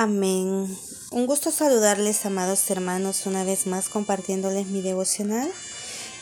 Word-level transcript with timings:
Amén. 0.00 0.78
Un 1.10 1.26
gusto 1.26 1.50
saludarles, 1.50 2.24
amados 2.24 2.70
hermanos, 2.70 3.26
una 3.26 3.42
vez 3.42 3.66
más 3.66 3.88
compartiéndoles 3.88 4.68
mi 4.68 4.80
devocional. 4.80 5.50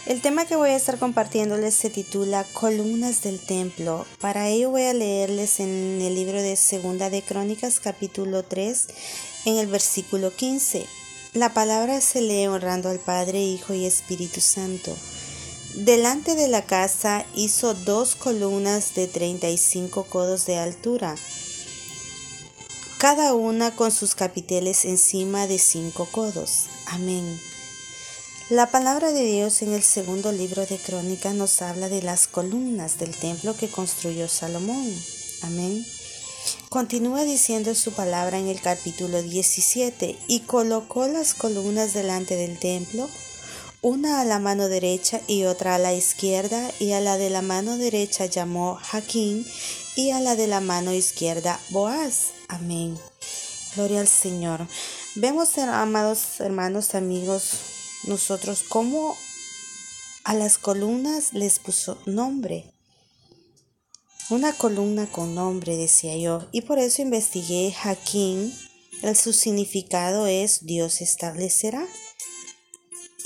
El 0.07 0.23
tema 0.23 0.47
que 0.47 0.57
voy 0.57 0.71
a 0.71 0.77
estar 0.77 0.99
compartiéndoles 0.99 1.75
se 1.75 1.91
titula 1.91 2.47
Columnas 2.55 3.23
del 3.23 3.39
Templo. 3.39 4.07
Para 4.19 4.49
ello 4.49 4.71
voy 4.71 4.85
a 4.85 4.95
leerles 4.95 5.61
en 5.61 6.01
el 6.01 6.15
libro 6.15 6.41
de 6.41 6.57
Segunda 6.57 7.11
de 7.11 7.21
Crónicas, 7.21 7.79
capítulo 7.79 8.45
3, 8.45 8.87
en 9.45 9.59
el 9.59 9.67
versículo 9.67 10.35
15. 10.35 10.87
La 11.35 11.53
palabra 11.53 12.01
se 12.01 12.23
lee 12.23 12.47
honrando 12.47 12.89
al 12.89 12.99
Padre, 12.99 13.43
Hijo 13.43 13.75
y 13.75 13.85
Espíritu 13.85 14.41
Santo. 14.41 14.97
Delante 15.75 16.35
de 16.35 16.49
la 16.49 16.65
casa 16.65 17.27
hizo 17.35 17.75
dos 17.75 18.15
columnas 18.15 18.95
de 18.95 19.07
35 19.07 20.05
codos 20.05 20.47
de 20.47 20.57
altura 20.57 21.15
cada 22.99 23.35
una 23.35 23.73
con 23.73 23.93
sus 23.93 24.15
capiteles 24.15 24.85
encima 24.87 25.47
de 25.47 25.59
cinco 25.59 26.09
codos. 26.11 26.67
Amén. 26.87 27.41
La 28.49 28.71
palabra 28.71 29.13
de 29.13 29.25
Dios 29.25 29.61
en 29.63 29.73
el 29.73 29.83
segundo 29.83 30.33
libro 30.33 30.65
de 30.65 30.79
Crónica 30.79 31.35
nos 31.35 31.61
habla 31.61 31.89
de 31.89 32.01
las 32.01 32.27
columnas 32.27 32.99
del 32.99 33.15
templo 33.15 33.57
que 33.57 33.69
construyó 33.69 34.29
Salomón. 34.29 34.91
Amén. 35.43 35.85
Continúa 36.69 37.25
diciendo 37.25 37.75
su 37.75 37.93
palabra 37.93 38.39
en 38.39 38.47
el 38.47 38.61
capítulo 38.61 39.21
17, 39.21 40.17
y 40.29 40.41
colocó 40.41 41.07
las 41.07 41.35
columnas 41.35 41.93
delante 41.93 42.37
del 42.37 42.59
templo, 42.59 43.09
una 43.87 44.21
a 44.21 44.25
la 44.25 44.41
mano 44.41 44.69
derecha 44.69 45.21
y 45.29 45.45
otra 45.45 45.77
a 45.77 45.79
la 45.79 45.95
izquierda, 45.95 46.73
y 46.81 46.91
a 46.91 47.01
la 47.01 47.19
de 47.19 47.31
la 47.31 47.41
mano 47.41 47.79
derecha 47.79 48.27
llamó 48.27 48.81
Jaquín, 48.83 49.47
y 49.95 50.11
a 50.11 50.19
la 50.19 50.35
de 50.35 50.49
la 50.49 50.61
mano 50.61 50.93
izquierda 50.93 51.61
Boaz. 51.71 52.33
Amén. 52.49 52.99
Gloria 53.77 54.01
al 54.01 54.09
Señor. 54.09 54.67
Vemos, 55.15 55.57
amados 55.59 56.41
hermanos, 56.41 56.97
amigos, 56.97 57.61
nosotros 58.09 58.65
cómo 58.69 59.17
a 60.25 60.35
las 60.35 60.59
columnas 60.59 61.33
les 61.33 61.61
puso 61.61 61.97
nombre. 62.07 62.75
Una 64.31 64.53
columna 64.53 65.07
con 65.07 65.37
nombre, 65.37 65.77
decía 65.77 66.17
yo, 66.17 66.45
y 66.51 66.63
por 66.63 66.81
eso 66.81 67.03
investigué 67.03 67.71
Jaquín. 67.71 68.53
El, 69.03 69.15
su 69.15 69.33
significado 69.33 70.27
es 70.27 70.67
Dios 70.67 71.01
establecerá. 71.01 71.87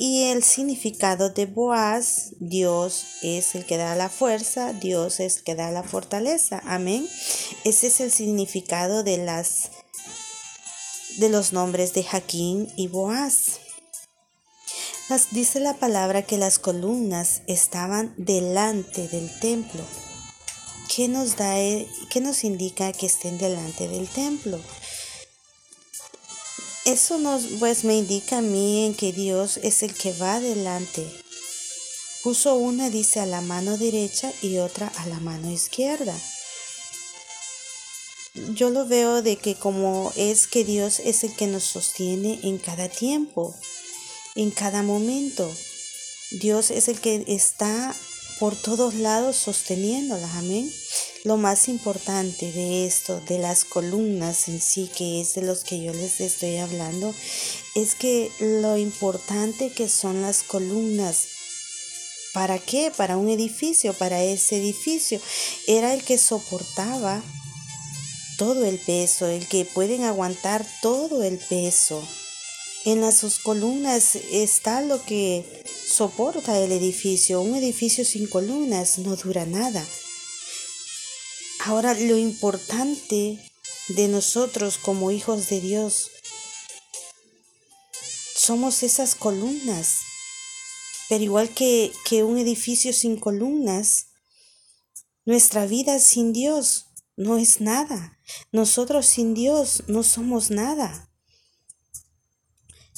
Y 0.03 0.23
el 0.31 0.43
significado 0.43 1.29
de 1.29 1.45
Boaz, 1.45 2.33
Dios 2.41 3.05
es 3.21 3.55
el 3.55 3.67
que 3.67 3.77
da 3.77 3.95
la 3.95 4.09
fuerza, 4.09 4.73
Dios 4.73 5.21
es 5.21 5.37
el 5.37 5.43
que 5.43 5.55
da 5.55 5.71
la 5.71 5.83
fortaleza. 5.83 6.63
Amén. 6.65 7.07
Ese 7.65 7.89
es 7.89 8.01
el 8.01 8.11
significado 8.11 9.03
de 9.03 9.19
las 9.19 9.73
de 11.19 11.29
los 11.29 11.53
nombres 11.53 11.93
de 11.93 12.03
Jaquín 12.03 12.73
y 12.77 12.89
Boaz. 12.89 13.61
dice 15.33 15.61
la 15.61 15.75
palabra 15.75 16.23
que 16.23 16.39
las 16.39 16.59
columnas 16.59 17.43
estaban 17.47 18.15
delante 18.17 19.07
del 19.07 19.29
templo. 19.39 19.85
¿Qué 20.97 21.09
nos 21.09 21.37
da, 21.37 21.57
qué 22.09 22.23
nos 22.23 22.43
indica 22.45 22.91
que 22.95 23.05
estén 23.05 23.37
delante 23.37 23.87
del 23.87 24.09
templo? 24.09 24.61
Eso 26.87 27.19
nos, 27.19 27.45
pues 27.59 27.85
me 27.85 27.97
indica 27.97 28.39
a 28.39 28.43
mí 28.43 28.87
en 28.87 28.95
que 28.95 29.13
Dios 29.13 29.59
es 29.63 29.83
el 29.83 29.95
que 29.95 30.13
va 30.15 30.35
adelante. 30.35 31.07
Puso 32.23 32.55
una, 32.55 32.89
dice, 32.89 33.21
a 33.21 33.27
la 33.27 33.43
mano 33.43 33.77
derecha 33.77 34.33
y 34.41 34.59
otra 34.59 34.91
a 34.97 35.07
la 35.07 35.21
mano 35.21 35.51
izquierda. 35.51 36.19
Yo 38.55 38.71
lo 38.71 38.87
veo 38.87 39.23
de 39.23 39.37
que 39.37 39.57
como 39.57 40.13
es 40.17 40.47
que 40.47 40.65
Dios 40.65 41.01
es 41.01 41.25
el 41.25 41.35
que 41.35 41.47
nos 41.47 41.65
sostiene 41.65 42.41
en 42.45 42.59
cada 42.59 42.89
tiempo, 42.89 43.55
en 44.35 44.51
cada 44.51 44.83
momento. 44.83 45.51
Dios 46.31 46.71
es 46.71 46.89
el 46.89 47.01
que 47.01 47.25
está 47.27 47.95
por 48.41 48.57
todos 48.57 48.95
lados 48.95 49.37
sosteniéndolas, 49.37 50.35
amén. 50.37 50.73
Lo 51.25 51.37
más 51.37 51.69
importante 51.69 52.51
de 52.51 52.87
esto, 52.87 53.21
de 53.29 53.39
las 53.39 53.67
columnas 53.67 54.49
en 54.49 54.63
sí, 54.63 54.91
que 54.97 55.21
es 55.21 55.35
de 55.35 55.43
los 55.43 55.63
que 55.63 55.83
yo 55.83 55.93
les 55.93 56.23
estoy 56.23 56.57
hablando, 56.57 57.15
es 57.75 57.95
que 57.95 58.33
lo 58.41 58.79
importante 58.79 59.71
que 59.71 59.91
son 59.91 60.23
las 60.23 60.43
columnas. 60.43 61.27
¿Para 62.33 62.59
qué? 62.59 62.91
Para 62.97 63.19
un 63.19 63.29
edificio, 63.29 63.93
para 63.93 64.23
ese 64.23 64.57
edificio. 64.57 65.21
Era 65.67 65.93
el 65.93 66.03
que 66.03 66.17
soportaba 66.17 67.23
todo 68.39 68.65
el 68.65 68.79
peso, 68.79 69.27
el 69.27 69.47
que 69.49 69.67
pueden 69.67 70.05
aguantar 70.05 70.67
todo 70.81 71.23
el 71.23 71.37
peso. 71.37 72.03
En 72.87 73.03
las 73.03 73.19
sus 73.19 73.39
columnas 73.39 74.15
está 74.17 74.81
lo 74.81 75.05
que 75.05 75.65
soporta 75.87 76.59
el 76.59 76.73
edificio. 76.73 77.43
Un 77.43 77.55
edificio 77.55 78.07
sin 78.07 78.27
columnas 78.27 78.99
no 78.99 79.17
dura 79.17 79.45
nada. 79.45 79.87
Ahora 81.67 81.93
lo 81.93 82.17
importante 82.17 83.39
de 83.89 84.09
nosotros 84.09 84.79
como 84.79 85.11
hijos 85.11 85.51
de 85.51 85.61
Dios 85.61 86.11
somos 88.35 88.83
esas 88.83 89.15
columnas. 89.15 89.97
Pero 91.11 91.23
igual 91.23 91.51
que, 91.51 91.93
que 92.07 92.25
un 92.25 92.39
edificio 92.39 92.95
sin 92.95 93.19
columnas, 93.21 94.07
nuestra 95.27 95.67
vida 95.67 95.99
sin 95.99 96.33
Dios 96.33 96.87
no 97.17 97.37
es 97.37 97.61
nada. 97.61 98.19
Nosotros 98.53 99.05
sin 99.05 99.35
Dios 99.35 99.83
no 99.87 100.03
somos 100.03 100.51
nada. 100.51 101.10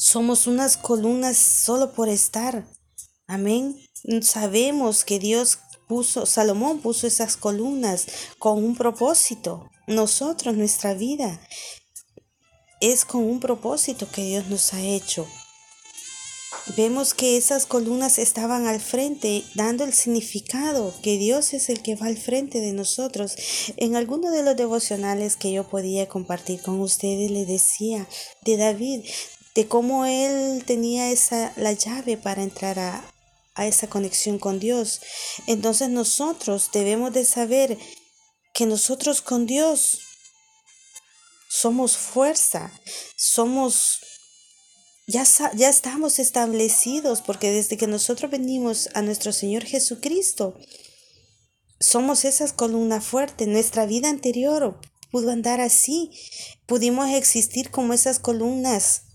Somos 0.05 0.49
unas 0.49 0.77
columnas 0.77 1.37
solo 1.37 1.93
por 1.93 2.09
estar. 2.09 2.67
Amén. 3.29 3.81
Sabemos 4.23 5.05
que 5.05 5.21
Dios 5.21 5.61
puso, 5.87 6.27
Salomón 6.27 6.81
puso 6.81 7.07
esas 7.07 7.37
columnas 7.37 8.09
con 8.41 8.65
un 8.65 8.75
propósito. 8.75 9.71
Nosotros, 9.87 10.57
nuestra 10.57 10.95
vida, 10.95 11.41
es 12.81 13.05
con 13.05 13.23
un 13.23 13.39
propósito 13.39 14.09
que 14.11 14.25
Dios 14.25 14.49
nos 14.49 14.75
ha 14.75 14.81
hecho. 14.81 15.25
Vemos 16.77 17.15
que 17.15 17.37
esas 17.37 17.65
columnas 17.67 18.19
estaban 18.19 18.67
al 18.67 18.81
frente, 18.81 19.45
dando 19.55 19.85
el 19.85 19.93
significado 19.93 20.93
que 21.05 21.17
Dios 21.17 21.55
es 21.55 21.69
el 21.69 21.81
que 21.81 21.95
va 21.95 22.07
al 22.07 22.17
frente 22.17 22.61
de 22.61 22.73
nosotros. 22.73 23.37
En 23.77 23.95
alguno 23.95 24.33
de 24.33 24.43
los 24.43 24.57
devocionales 24.57 25.37
que 25.37 25.53
yo 25.53 25.69
podía 25.69 26.09
compartir 26.09 26.61
con 26.61 26.81
ustedes 26.81 27.31
le 27.31 27.47
decía 27.47 28.09
de 28.45 28.57
David, 28.57 29.05
de 29.55 29.69
cómo 29.69 30.07
él 30.07 30.65
tenía 30.67 31.11
esa 31.11 31.53
la 31.57 31.73
llave 31.73 32.17
para 32.17 32.43
entrar 32.43 32.79
a, 32.79 33.09
esa 33.67 33.87
conexión 33.87 34.39
con 34.39 34.59
Dios. 34.59 35.01
Entonces 35.47 35.91
nosotros 35.91 36.71
debemos 36.73 37.13
de 37.13 37.25
saber 37.25 37.79
que 38.55 38.65
nosotros 38.65 39.21
con 39.21 39.47
Dios 39.47 39.99
somos 41.51 41.97
fuerza, 41.99 42.73
somos 43.15 43.99
ya, 45.07 45.25
ya 45.55 45.69
estamos 45.69 46.19
establecidos 46.19 47.21
porque 47.21 47.51
desde 47.51 47.77
que 47.77 47.87
nosotros 47.87 48.31
venimos 48.31 48.89
a 48.95 49.03
nuestro 49.03 49.33
Señor 49.33 49.65
Jesucristo, 49.65 50.59
somos 51.79 52.25
esas 52.25 52.55
columnas 52.55 53.05
fuertes. 53.05 53.49
Nuestra 53.49 53.85
vida 53.85 54.09
anterior 54.09 54.81
pudo 55.11 55.31
andar 55.31 55.61
así, 55.61 56.11
pudimos 56.65 57.11
existir 57.11 57.71
como 57.71 57.93
esas 57.93 58.19
columnas 58.19 59.12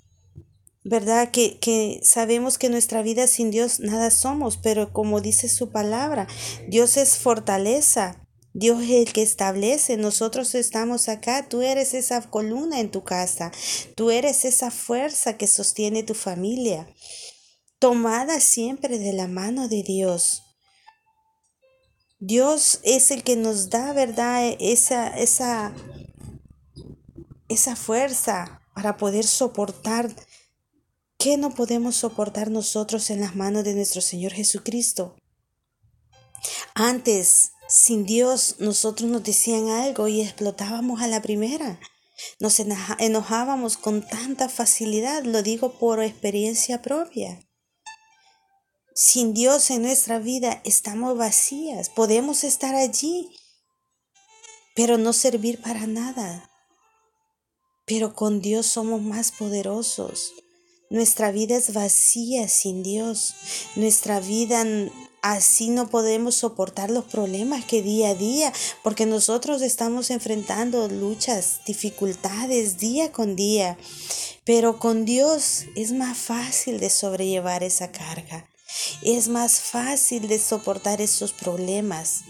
¿verdad? 0.87 1.31
Que, 1.31 1.59
que, 1.59 1.99
sabemos 2.01 2.57
que 2.57 2.69
nuestra 2.69 3.01
vida 3.01 3.27
sin 3.27 3.51
Dios 3.51 3.79
nada 3.79 4.09
somos, 4.09 4.57
pero 4.57 4.93
como 4.93 5.19
dice 5.19 5.49
su 5.49 5.69
palabra, 5.69 6.27
Dios 6.69 6.95
es 6.95 7.17
fortaleza, 7.17 8.25
Dios 8.53 8.81
es 8.83 8.91
el 8.91 9.13
que 9.13 9.21
establece, 9.21 9.97
nosotros 9.97 10.55
estamos 10.55 11.09
acá, 11.09 11.47
tú 11.49 11.61
eres 11.61 11.93
esa 11.93 12.21
columna 12.21 12.79
en 12.79 12.89
tu 12.89 13.03
casa, 13.03 13.51
tú 13.95 14.11
eres 14.11 14.45
esa 14.45 14.71
fuerza 14.71 15.37
que 15.37 15.47
sostiene 15.47 16.03
tu 16.03 16.13
familia, 16.13 16.87
tomada 17.79 18.39
siempre 18.39 18.97
de 18.97 19.11
la 19.11 19.27
mano 19.27 19.67
de 19.67 19.83
Dios. 19.83 20.43
Dios 22.19 22.79
es 22.83 23.11
el 23.11 23.23
que 23.23 23.35
nos 23.35 23.69
da, 23.69 23.91
¿verdad? 23.93 24.55
Esa, 24.59 25.09
esa, 25.09 25.75
esa 27.49 27.75
fuerza 27.75 28.61
para 28.73 28.97
poder 28.97 29.25
soportar 29.25 30.09
¿Qué 31.17 31.37
no 31.37 31.49
podemos 31.55 31.95
soportar 31.95 32.51
nosotros 32.51 33.09
en 33.09 33.21
las 33.21 33.35
manos 33.35 33.63
de 33.63 33.73
nuestro 33.73 34.01
Señor 34.01 34.33
Jesucristo? 34.33 35.15
Antes, 36.75 37.53
sin 37.67 38.05
Dios, 38.05 38.57
nosotros 38.59 39.09
nos 39.09 39.23
decían 39.23 39.69
algo 39.69 40.07
y 40.07 40.21
explotábamos 40.21 41.01
a 41.01 41.07
la 41.07 41.21
primera. 41.21 41.79
Nos 42.39 42.59
enojábamos 42.59 43.77
con 43.77 44.07
tanta 44.07 44.47
facilidad, 44.47 45.23
lo 45.23 45.41
digo 45.41 45.79
por 45.79 46.03
experiencia 46.03 46.81
propia. 46.81 47.39
Sin 48.93 49.33
Dios 49.33 49.69
en 49.71 49.83
nuestra 49.83 50.19
vida 50.19 50.61
estamos 50.65 51.17
vacías, 51.17 51.89
podemos 51.89 52.43
estar 52.43 52.75
allí, 52.75 53.29
pero 54.75 54.97
no 54.97 55.13
servir 55.13 55.61
para 55.61 55.87
nada. 55.87 56.49
pero 57.87 58.13
con 58.13 58.41
Dios 58.41 58.67
somos 58.67 59.01
más 59.01 59.31
poderosos. 59.31 60.33
Nuestra 60.89 61.31
vida 61.31 61.57
es 61.57 61.73
vacía 61.73 62.47
sin 62.47 62.81
Dios. 62.81 63.35
Nuestra 63.75 64.21
vida 64.21 64.63
así 65.21 65.69
no 65.69 65.89
podemos 65.89 66.35
soportar 66.35 66.89
los 66.89 67.03
problemas 67.03 67.65
que 67.65 67.81
día 67.81 68.09
a 68.09 68.15
día, 68.15 68.53
porque 68.83 69.05
nosotros 69.05 69.61
estamos 69.61 70.09
enfrentando 70.11 70.87
luchas, 70.87 71.59
dificultades 71.65 72.77
día 72.77 73.11
con 73.11 73.35
día. 73.35 73.77
Pero 74.45 74.79
con 74.79 75.03
Dios 75.03 75.65
es 75.75 75.91
más 75.91 76.17
fácil 76.17 76.79
de 76.79 76.89
sobrellevar 76.89 77.63
esa 77.63 77.91
carga. 77.91 78.47
Es 79.01 79.27
más 79.27 79.59
fácil 79.59 80.29
de 80.29 80.39
soportar 80.39 81.01
esos 81.01 81.33
problemas. 81.33 82.21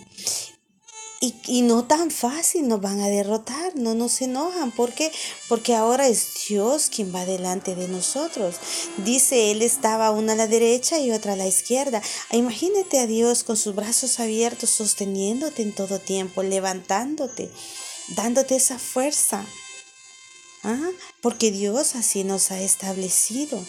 Y, 1.19 1.63
no 1.63 1.83
tan 1.83 2.11
fácil 2.11 2.67
nos 2.67 2.79
van 2.79 3.01
a 3.01 3.07
derrotar, 3.07 3.75
no 3.75 3.95
nos 3.95 4.21
enojan. 4.21 4.71
Porque 4.71 5.75
ahora 5.75 6.07
es 6.07 6.45
Dios 6.47 6.89
quien 6.93 7.13
va 7.13 7.25
delante 7.25 7.75
de 7.75 7.87
nosotros. 7.87 8.57
Dice, 8.97 9.49
Él 9.49 9.63
estaba 9.63 10.11
una 10.11 10.33
a 10.33 10.35
la 10.35 10.47
derecha 10.47 10.99
y 10.99 11.11
otra 11.11 11.33
a 11.33 11.35
la 11.35 11.47
izquierda. 11.47 12.03
Imagínate 12.31 12.99
a 12.99 13.07
Dios 13.07 13.43
con 13.43 13.57
sus 13.57 13.73
brazos 13.73 14.19
abiertos, 14.19 14.69
sosteniéndote 14.69 15.63
en 15.63 15.73
todo 15.73 15.99
tiempo, 15.99 16.43
levantándote, 16.43 17.49
dándote 18.09 18.55
esa 18.55 18.77
fuerza. 18.77 19.43
¿Ah? 20.63 20.89
Porque 21.21 21.49
Dios 21.49 21.95
así 21.95 22.23
nos 22.25 22.51
ha 22.51 22.61
establecido. 22.61 23.63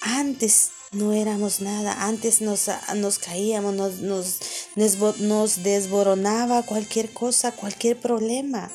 Antes 0.00 0.70
no 0.94 1.12
éramos 1.12 1.60
nada, 1.60 2.04
antes 2.04 2.40
nos, 2.40 2.70
nos 2.94 3.18
caíamos, 3.18 3.74
nos, 3.74 4.00
nos, 4.00 5.18
nos 5.18 5.62
desboronaba 5.62 6.62
cualquier 6.62 7.12
cosa, 7.12 7.52
cualquier 7.52 8.00
problema. 8.00 8.70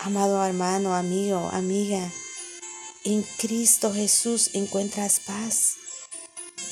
Amado 0.00 0.44
hermano, 0.44 0.94
amigo, 0.94 1.48
amiga, 1.52 2.10
en 3.04 3.22
Cristo 3.38 3.92
Jesús 3.92 4.50
encuentras 4.52 5.20
paz. 5.20 5.74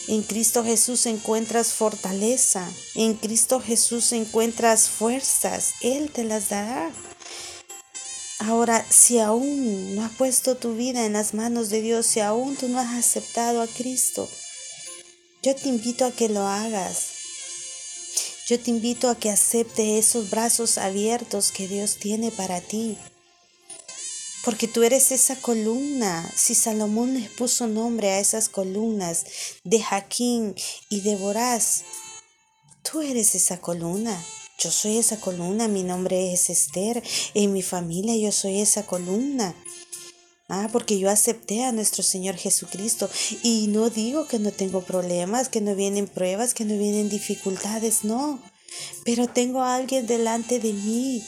En 0.07 0.23
Cristo 0.23 0.65
Jesús 0.65 1.07
encuentras 1.07 1.73
fortaleza. 1.73 2.69
En 2.95 3.15
Cristo 3.15 3.61
Jesús 3.61 4.13
encuentras 4.13 4.89
fuerzas. 4.89 5.75
Él 5.81 6.11
te 6.11 6.25
las 6.25 6.49
dará. 6.49 6.91
Ahora, 8.43 8.87
si 8.89 9.19
aún 9.19 9.95
no 9.95 10.03
has 10.03 10.13
puesto 10.13 10.57
tu 10.57 10.75
vida 10.75 11.05
en 11.05 11.13
las 11.13 11.35
manos 11.35 11.69
de 11.69 11.83
Dios, 11.83 12.07
si 12.07 12.21
aún 12.21 12.57
tú 12.57 12.69
no 12.69 12.81
has 12.81 12.95
aceptado 12.95 13.61
a 13.61 13.67
Cristo, 13.67 14.31
yo 15.43 15.55
te 15.55 15.69
invito 15.69 16.07
a 16.07 16.11
que 16.11 16.31
lo 16.31 16.47
hagas. 16.47 17.09
Yo 18.47 18.59
te 18.59 18.71
invito 18.71 19.11
a 19.11 19.15
que 19.15 19.29
acepte 19.29 19.99
esos 19.99 20.31
brazos 20.31 20.79
abiertos 20.79 21.53
que 21.53 21.69
Dios 21.69 21.97
tiene 21.97 22.31
para 22.31 22.63
ti. 22.63 22.97
Porque 24.43 24.67
tú 24.67 24.85
eres 24.85 25.13
esa 25.13 25.37
columna. 25.37 26.33
Si 26.35 26.55
Salomón 26.55 27.13
les 27.13 27.29
puso 27.29 27.67
nombre 27.67 28.09
a 28.09 28.21
esas 28.21 28.49
columnas 28.49 29.27
de 29.65 29.83
Jaquín 29.83 30.55
y 30.89 31.03
de 31.03 31.17
Borás, 31.17 31.83
tú 32.91 33.03
eres 33.03 33.35
esa 33.35 33.61
columna. 33.61 34.19
Yo 34.63 34.71
soy 34.71 34.99
esa 34.99 35.19
columna, 35.19 35.69
mi 35.69 35.83
nombre 35.83 36.35
es 36.35 36.51
Esther, 36.51 37.03
en 37.33 37.55
mi 37.55 37.63
familia 37.63 38.15
yo 38.15 38.31
soy 38.31 38.61
esa 38.61 38.85
columna. 38.85 39.55
Ah, 40.51 40.69
porque 40.71 40.99
yo 40.99 41.09
acepté 41.09 41.65
a 41.65 41.73
nuestro 41.73 42.03
Señor 42.03 42.37
Jesucristo 42.37 43.09
y 43.43 43.69
no 43.69 43.89
digo 43.89 44.27
que 44.27 44.39
no 44.39 44.53
tengo 44.53 44.83
problemas, 44.83 45.49
que 45.49 45.63
no 45.63 45.75
vienen 45.75 46.09
pruebas, 46.09 46.53
que 46.53 46.67
no 46.67 46.77
vienen 46.77 47.09
dificultades, 47.09 48.05
no. 48.05 48.39
Pero 49.07 49.29
tengo 49.29 49.63
a 49.63 49.77
alguien 49.77 50.07
delante 50.07 50.59
de 50.59 50.75
mí 50.75 51.25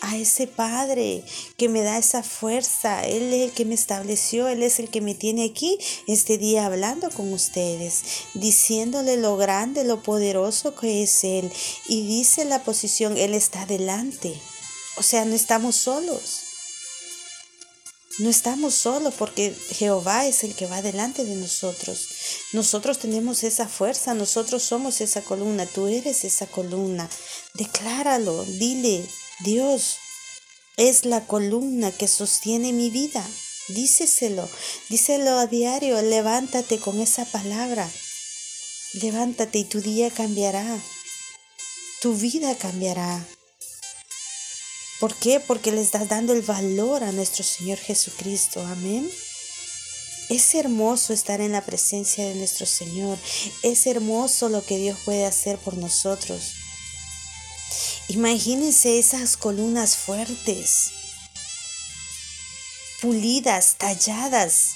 a 0.00 0.16
ese 0.16 0.46
Padre 0.46 1.24
que 1.56 1.68
me 1.68 1.82
da 1.82 1.98
esa 1.98 2.22
fuerza. 2.22 3.06
Él 3.06 3.32
es 3.32 3.48
el 3.48 3.52
que 3.52 3.64
me 3.64 3.74
estableció, 3.74 4.48
Él 4.48 4.62
es 4.62 4.78
el 4.78 4.88
que 4.88 5.00
me 5.00 5.14
tiene 5.14 5.44
aquí 5.44 5.78
este 6.06 6.38
día 6.38 6.66
hablando 6.66 7.10
con 7.10 7.32
ustedes, 7.32 8.02
diciéndole 8.34 9.16
lo 9.16 9.36
grande, 9.36 9.84
lo 9.84 10.02
poderoso 10.02 10.74
que 10.74 11.02
es 11.02 11.24
Él. 11.24 11.50
Y 11.88 12.06
dice 12.06 12.44
la 12.44 12.62
posición, 12.62 13.16
Él 13.16 13.34
está 13.34 13.66
delante. 13.66 14.34
O 14.96 15.02
sea, 15.02 15.24
no 15.24 15.34
estamos 15.34 15.76
solos. 15.76 16.44
No 18.18 18.28
estamos 18.28 18.74
solos 18.74 19.14
porque 19.16 19.54
Jehová 19.70 20.26
es 20.26 20.42
el 20.42 20.56
que 20.56 20.66
va 20.66 20.82
delante 20.82 21.24
de 21.24 21.36
nosotros. 21.36 22.08
Nosotros 22.52 22.98
tenemos 22.98 23.44
esa 23.44 23.68
fuerza, 23.68 24.12
nosotros 24.14 24.64
somos 24.64 25.00
esa 25.00 25.22
columna, 25.22 25.66
tú 25.66 25.86
eres 25.86 26.24
esa 26.24 26.46
columna. 26.46 27.08
Decláralo, 27.54 28.44
dile, 28.44 29.04
Dios 29.40 29.98
es 30.76 31.04
la 31.04 31.26
columna 31.26 31.92
que 31.92 32.08
sostiene 32.08 32.72
mi 32.72 32.90
vida. 32.90 33.24
Díceselo, 33.68 34.48
díselo 34.88 35.38
a 35.38 35.46
diario, 35.46 36.00
levántate 36.02 36.78
con 36.78 37.00
esa 37.00 37.24
palabra. 37.24 37.88
Levántate 38.94 39.58
y 39.58 39.64
tu 39.64 39.80
día 39.80 40.10
cambiará. 40.10 40.80
Tu 42.00 42.14
vida 42.14 42.56
cambiará. 42.56 43.24
¿Por 44.98 45.14
qué? 45.14 45.38
Porque 45.38 45.70
le 45.70 45.82
estás 45.82 46.08
dando 46.08 46.32
el 46.32 46.42
valor 46.42 47.04
a 47.04 47.12
nuestro 47.12 47.44
Señor 47.44 47.78
Jesucristo. 47.78 48.60
Amén. 48.66 49.08
Es 50.28 50.54
hermoso 50.54 51.12
estar 51.12 51.40
en 51.40 51.52
la 51.52 51.64
presencia 51.64 52.26
de 52.26 52.34
nuestro 52.34 52.66
Señor. 52.66 53.18
Es 53.62 53.86
hermoso 53.86 54.48
lo 54.48 54.64
que 54.64 54.78
Dios 54.78 54.98
puede 55.04 55.24
hacer 55.26 55.58
por 55.58 55.76
nosotros. 55.76 56.54
Imagínense 58.08 58.98
esas 58.98 59.36
columnas 59.36 59.96
fuertes, 59.96 60.92
pulidas, 63.02 63.76
talladas 63.76 64.70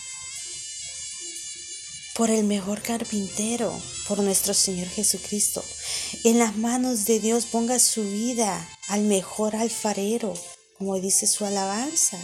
por 2.14 2.28
el 2.28 2.44
mejor 2.44 2.82
carpintero, 2.82 3.72
por 4.06 4.18
nuestro 4.18 4.52
Señor 4.52 4.88
Jesucristo. 4.88 5.64
En 6.24 6.38
las 6.38 6.56
manos 6.56 7.06
de 7.06 7.20
Dios 7.20 7.46
ponga 7.46 7.78
su 7.78 8.04
vida 8.04 8.68
al 8.88 9.00
mejor 9.02 9.56
alfarero, 9.56 10.34
como 10.76 11.00
dice 11.00 11.26
su 11.26 11.46
alabanza. 11.46 12.18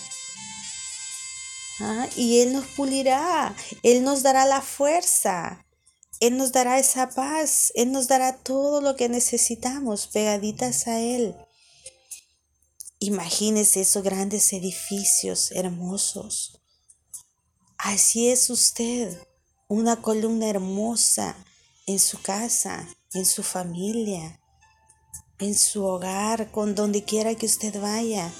Ah, 1.80 2.06
y 2.16 2.40
Él 2.40 2.52
nos 2.52 2.66
pulirá, 2.66 3.56
Él 3.82 4.04
nos 4.04 4.22
dará 4.22 4.44
la 4.44 4.60
fuerza, 4.60 5.64
él 6.20 6.36
nos 6.36 6.50
dará 6.50 6.78
esa 6.78 7.10
paz, 7.10 7.72
Él 7.76 7.92
nos 7.92 8.08
dará 8.08 8.36
todo 8.36 8.80
lo 8.80 8.96
que 8.96 9.08
necesitamos 9.08 10.08
pegaditas 10.08 10.88
a 10.88 10.98
Él. 11.00 11.36
Imagínese 12.98 13.82
esos 13.82 14.02
grandes 14.02 14.52
edificios 14.52 15.52
hermosos. 15.52 16.60
Así 17.78 18.28
es 18.28 18.50
usted, 18.50 19.16
una 19.68 20.02
columna 20.02 20.48
hermosa 20.48 21.36
en 21.86 22.00
su 22.00 22.20
casa, 22.20 22.88
en 23.14 23.24
su 23.24 23.44
familia, 23.44 24.40
en 25.38 25.56
su 25.56 25.84
hogar, 25.84 26.50
con 26.50 26.74
donde 26.74 27.04
quiera 27.04 27.36
que 27.36 27.46
usted 27.46 27.80
vaya. 27.80 28.32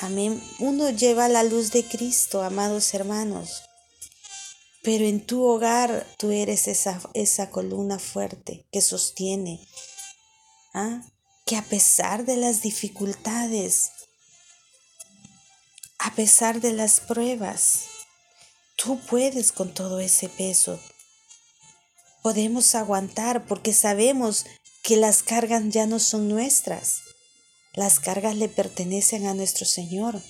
Amén. 0.00 0.42
Uno 0.58 0.90
lleva 0.90 1.28
la 1.28 1.44
luz 1.44 1.70
de 1.70 1.84
Cristo, 1.84 2.42
amados 2.42 2.92
hermanos. 2.94 3.62
Pero 4.86 5.04
en 5.04 5.20
tu 5.26 5.42
hogar 5.42 6.06
tú 6.16 6.30
eres 6.30 6.68
esa, 6.68 7.00
esa 7.12 7.50
columna 7.50 7.98
fuerte 7.98 8.68
que 8.70 8.80
sostiene, 8.80 9.58
¿ah? 10.74 11.02
que 11.44 11.56
a 11.56 11.62
pesar 11.62 12.24
de 12.24 12.36
las 12.36 12.62
dificultades, 12.62 13.90
a 15.98 16.14
pesar 16.14 16.60
de 16.60 16.72
las 16.72 17.00
pruebas, 17.00 17.80
tú 18.76 19.00
puedes 19.00 19.50
con 19.50 19.74
todo 19.74 19.98
ese 19.98 20.28
peso. 20.28 20.78
Podemos 22.22 22.76
aguantar 22.76 23.44
porque 23.44 23.72
sabemos 23.72 24.46
que 24.84 24.96
las 24.96 25.24
cargas 25.24 25.64
ya 25.68 25.88
no 25.88 25.98
son 25.98 26.28
nuestras. 26.28 27.00
Las 27.74 27.98
cargas 27.98 28.36
le 28.36 28.48
pertenecen 28.48 29.26
a 29.26 29.34
nuestro 29.34 29.66
Señor. 29.66 30.22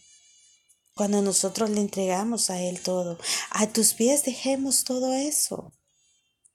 Cuando 0.96 1.20
nosotros 1.20 1.68
le 1.68 1.82
entregamos 1.82 2.48
a 2.48 2.58
Él 2.62 2.80
todo, 2.80 3.18
a 3.50 3.66
tus 3.66 3.92
pies 3.92 4.24
dejemos 4.24 4.84
todo 4.84 5.12
eso. 5.12 5.70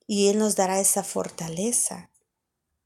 Y 0.07 0.29
Él 0.29 0.39
nos 0.39 0.55
dará 0.55 0.79
esa 0.79 1.03
fortaleza, 1.03 2.09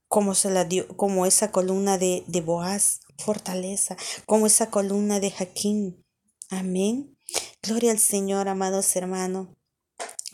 como 0.06 0.34
se 0.34 0.50
la 0.50 0.66
dio, 0.66 0.86
como 0.98 1.24
esa 1.24 1.52
columna 1.52 1.96
de, 1.96 2.24
Boaz, 2.44 3.00
fortaleza, 3.16 3.96
como 4.26 4.46
esa 4.46 4.70
columna 4.70 5.18
de 5.18 5.30
Jaquín. 5.30 6.04
Amén. 6.50 7.16
Gloria 7.62 7.92
al 7.92 8.00
Señor, 8.00 8.48
amados 8.48 8.94
hermanos. 8.94 9.48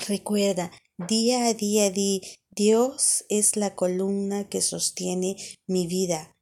Recuerda, 0.09 0.73
día 0.99 1.47
a 1.47 1.55
día 1.55 1.93
di, 1.93 2.23
Dios 2.50 3.25
es 3.29 3.55
la 3.55 3.76
columna 3.76 4.49
que 4.49 4.61
sostiene 4.61 5.37
mi 5.69 5.87
vida. 5.87 6.37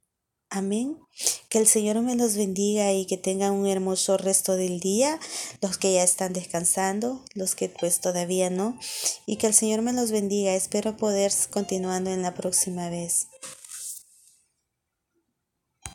Amén. 0.53 0.99
Que 1.47 1.59
el 1.59 1.67
Señor 1.67 2.01
me 2.01 2.17
los 2.17 2.35
bendiga 2.35 2.91
y 2.91 3.05
que 3.05 3.15
tengan 3.15 3.53
un 3.53 3.67
hermoso 3.67 4.17
resto 4.17 4.57
del 4.57 4.81
día, 4.81 5.17
los 5.61 5.77
que 5.77 5.93
ya 5.93 6.03
están 6.03 6.33
descansando, 6.33 7.23
los 7.33 7.55
que 7.55 7.69
pues 7.69 8.01
todavía 8.01 8.49
no, 8.49 8.77
y 9.25 9.37
que 9.37 9.47
el 9.47 9.53
Señor 9.53 9.81
me 9.81 9.93
los 9.93 10.11
bendiga. 10.11 10.53
Espero 10.53 10.97
poder 10.97 11.31
continuando 11.51 12.11
en 12.11 12.21
la 12.21 12.33
próxima 12.33 12.89
vez. 12.89 13.27